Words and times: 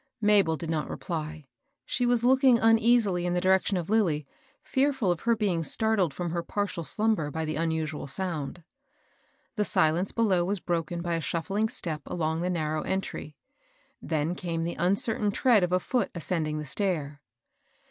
Ma 0.19 0.41
bel 0.41 0.55
did 0.57 0.71
not 0.71 0.89
reply. 0.89 1.45
She 1.85 2.07
was 2.07 2.23
looking 2.23 2.57
uneasily 2.57 3.27
in 3.27 3.35
the 3.35 3.39
direction 3.39 3.77
of 3.77 3.87
Lilly, 3.87 4.25
fearful 4.63 5.11
of 5.11 5.19
her 5.19 5.35
being 5.35 5.63
startled 5.63 6.11
firom 6.11 6.31
her 6.31 6.41
partial 6.41 6.83
slumber 6.83 7.29
by 7.29 7.45
the 7.45 7.55
unusual 7.55 8.07
sound. 8.07 8.63
The 9.57 9.63
silence 9.63 10.11
below 10.11 10.43
was 10.43 10.59
broken 10.59 11.03
by 11.03 11.13
a 11.13 11.21
shuffling 11.21 11.69
step 11.69 12.01
along 12.07 12.41
the 12.41 12.49
narrow 12.49 12.81
entry; 12.81 13.37
then 14.01 14.33
came 14.33 14.63
the 14.63 14.73
uncertain 14.79 15.29
tread 15.29 15.61
of 15.63 15.71
a 15.71 15.79
foot 15.79 16.09
ascending 16.15 16.57
the 16.57 16.65
stair. 16.65 17.21